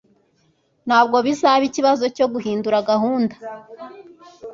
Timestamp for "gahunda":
2.89-3.35